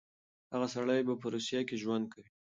هغه 0.53 0.67
سړی 0.75 1.01
به 1.07 1.13
په 1.21 1.27
روسيه 1.33 1.61
کې 1.67 1.75
ژوند 1.81 2.05
کوي. 2.13 2.29